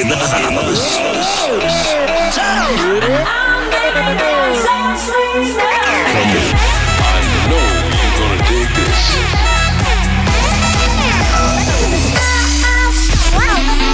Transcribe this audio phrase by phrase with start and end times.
[0.00, 0.98] in the house.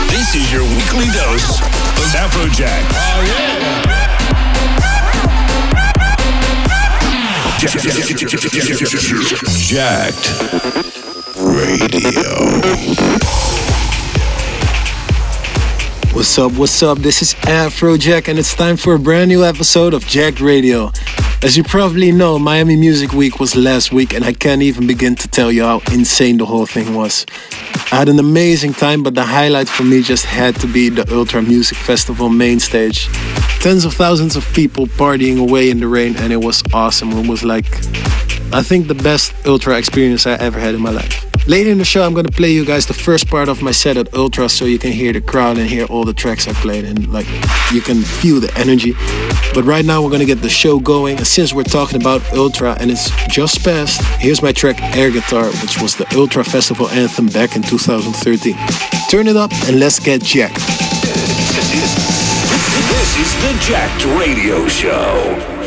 [0.08, 2.84] This is your weekly dose of Afrojack.
[2.94, 3.60] Oh yeah.
[9.68, 10.26] Jacked
[11.36, 12.30] Radio.
[16.12, 16.52] What's up?
[16.54, 16.98] What's up?
[16.98, 20.90] This is Afrojack, and it's time for a brand new episode of Jacked Radio.
[21.40, 25.14] As you probably know, Miami Music Week was last week, and I can't even begin
[25.14, 27.24] to tell you how insane the whole thing was.
[27.92, 31.06] I had an amazing time, but the highlight for me just had to be the
[31.14, 33.06] Ultra Music Festival main stage.
[33.60, 37.12] Tens of thousands of people partying away in the rain, and it was awesome.
[37.12, 37.72] It was like,
[38.52, 41.29] I think, the best Ultra experience I ever had in my life.
[41.50, 43.96] Later in the show, I'm gonna play you guys the first part of my set
[43.96, 46.84] at Ultra so you can hear the crowd and hear all the tracks I played
[46.84, 47.26] and like
[47.72, 48.92] you can feel the energy.
[49.52, 51.16] But right now, we're gonna get the show going.
[51.16, 55.46] And since we're talking about Ultra and it's just past, here's my track Air Guitar,
[55.60, 58.54] which was the Ultra Festival anthem back in 2013.
[59.08, 60.54] Turn it up and let's get jacked.
[62.94, 65.59] This is the Jacked Radio Show.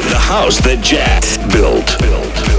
[0.00, 1.22] the house that Jack
[1.52, 1.98] built.
[1.98, 2.51] built.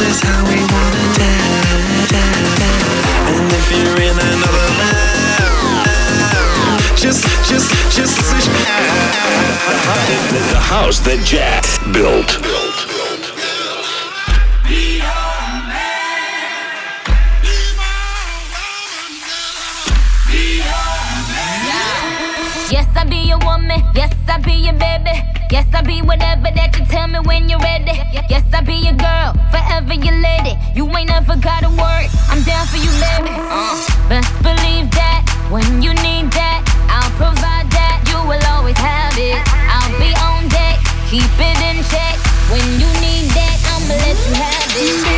[0.00, 2.12] Is how we wanna dance.
[3.30, 5.88] And if you're in another land,
[6.96, 8.18] just, just, just
[10.50, 12.38] The house that Jack built.
[22.70, 23.80] Yes, I be your woman.
[23.94, 25.22] Yes, I be your baby.
[25.50, 27.98] Yes, I be whatever that you tell me when you're ready.
[28.28, 30.58] Yes, I be your girl, forever your lady.
[30.74, 32.08] You ain't never gotta worry.
[32.30, 33.32] I'm down for you, baby.
[33.32, 33.76] Uh,
[34.08, 36.60] best believe that when you need that,
[36.92, 38.04] I'll provide that.
[38.08, 39.40] You will always have it.
[39.68, 40.76] I'll be on deck,
[41.08, 42.16] keep it in check.
[42.52, 45.17] When you need that, I'ma let you have it.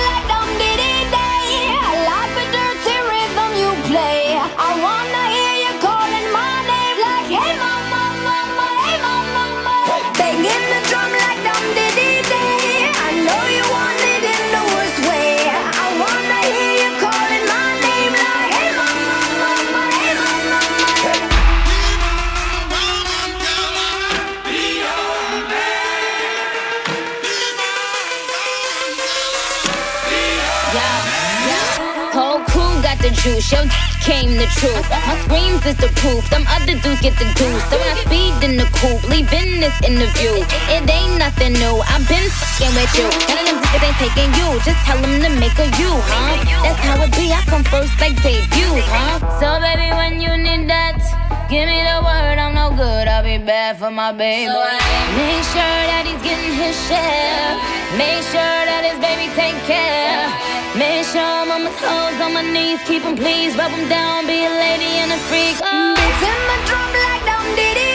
[34.01, 34.85] came the truth.
[34.89, 37.63] My screams is the proof, them other dudes get the juice.
[37.69, 40.41] So when I speed in the coupe, leaving this interview,
[40.73, 41.77] it ain't nothing new.
[41.85, 43.07] I've been fucking with you.
[43.29, 46.33] None of them niggas ain't taking you, just tell them to make a you, huh?
[46.65, 49.21] That's how it be, I come first like debuts, huh?
[49.37, 50.97] So baby, when you need that,
[51.45, 54.49] give me the word, I'm no good, I'll be bad for my baby.
[54.49, 57.53] Make sure that he's getting his share.
[58.01, 60.50] Make sure that his baby take care.
[60.75, 64.25] Make sure I'm on my toes, on my knees, keep him please, rub him down,
[64.25, 65.57] be a lady and a freak.
[65.61, 65.95] Oh.
[65.99, 67.90] Beating the drum like dum diddy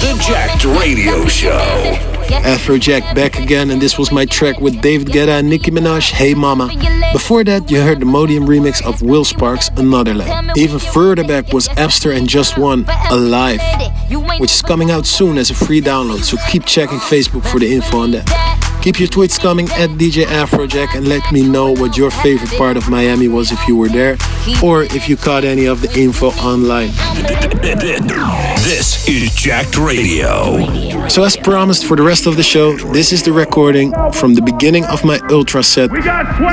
[0.00, 1.58] the Jacked Radio Show.
[2.44, 6.34] Afrojack back again, and this was my track with David Guetta and Nicki Minaj, Hey
[6.34, 6.68] Mama.
[7.12, 10.56] Before that, you heard the Modium remix of Will Sparks, Anotherland.
[10.56, 13.60] Even further back was Epster and Just One, Alive,
[14.38, 17.72] which is coming out soon as a free download, so keep checking Facebook for the
[17.72, 18.63] info on that.
[18.84, 22.76] Keep your tweets coming at DJ Afrojack and let me know what your favorite part
[22.76, 24.18] of Miami was if you were there,
[24.62, 26.90] or if you caught any of the info online.
[28.60, 31.08] This is Jacked Radio.
[31.08, 34.42] So, as promised for the rest of the show, this is the recording from the
[34.42, 35.90] beginning of my Ultra set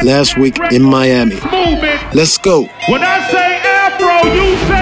[0.05, 1.35] last week in Miami.
[2.13, 2.61] Let's go.
[2.87, 4.80] When I say Afro, you say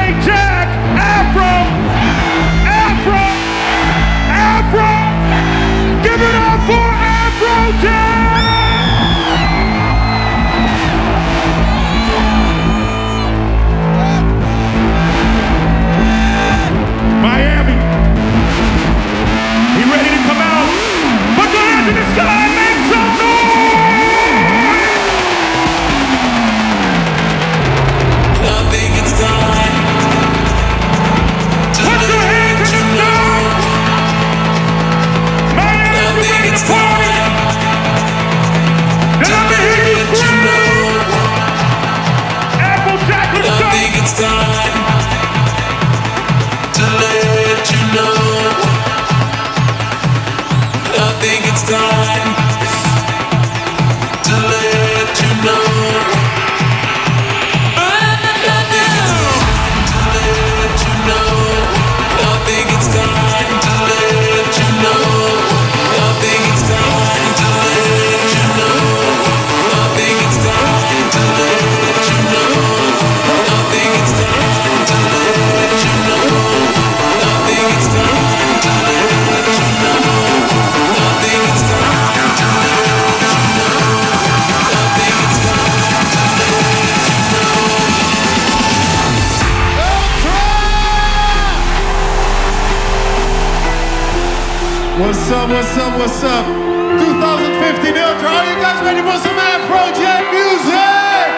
[95.00, 96.46] What's up, what's up, what's up?
[96.46, 101.30] 2015 Ultra, are you guys ready for some Afro Jet music?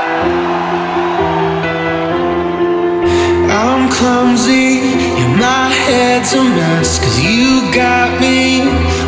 [3.54, 8.62] I'm clumsy, and my head's a mess, cause you got me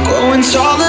[0.06, 0.83] going taller.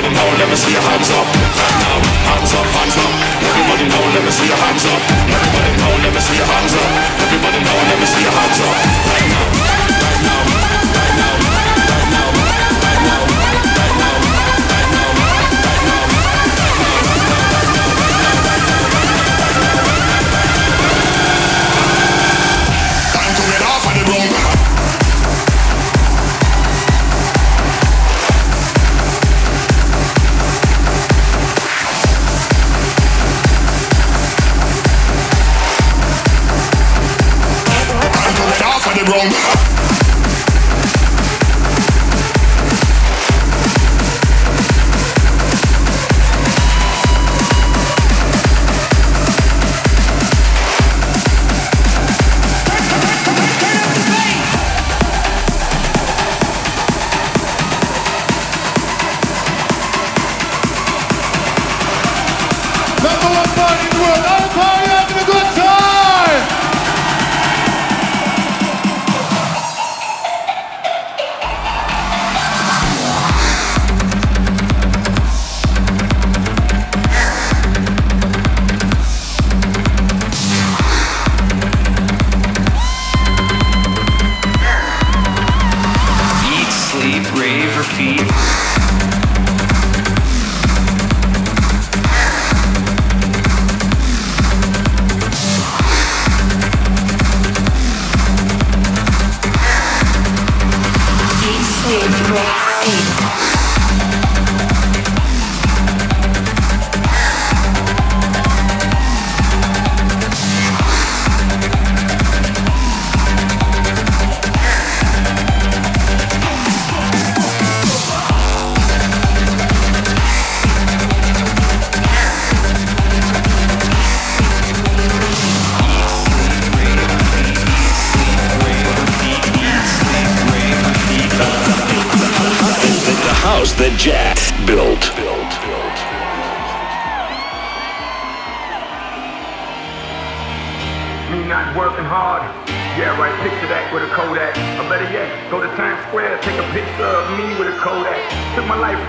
[0.00, 1.26] Everybody know, let me see your hands up.
[1.60, 2.00] Now,
[2.32, 3.12] hands up, hands up.
[3.44, 4.96] Everybody know, let me see your hands up.
[5.28, 6.88] Everybody know, let me see your hands up.
[7.20, 8.74] Everybody know, let me see your hands up.
[9.12, 10.89] Right now, right now.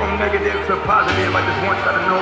[0.01, 1.29] from negative to positive.
[1.29, 2.20] I just want you to know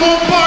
[0.00, 0.37] Double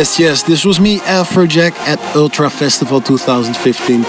[0.00, 4.02] Yes, yes, this was me, Afrojack, at Ultra Festival 2015.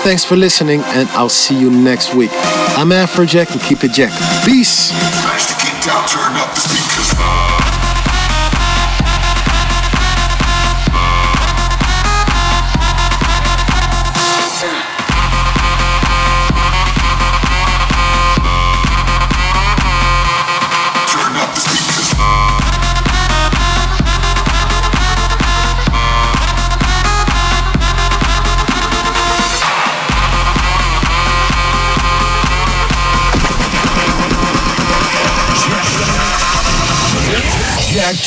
[0.00, 2.30] Thanks for listening, and I'll see you next week.
[2.78, 4.12] I'm Afrojack, and keep it Jack.
[4.46, 4.92] Peace.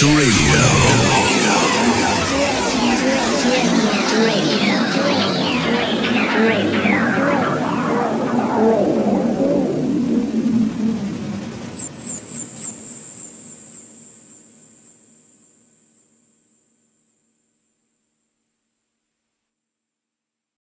[0.02, 0.69] Radio.